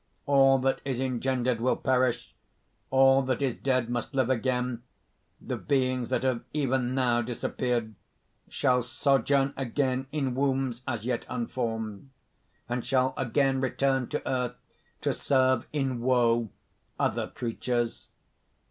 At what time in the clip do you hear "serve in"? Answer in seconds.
15.13-15.99